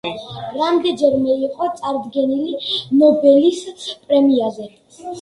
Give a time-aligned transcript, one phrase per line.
[0.53, 2.59] რამდენჯერმე იყო წარდგენილი
[3.05, 3.65] ნობელის
[4.11, 4.73] პრემიაზე.